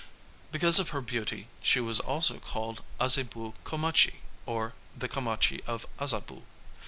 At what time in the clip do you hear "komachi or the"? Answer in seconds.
3.63-5.07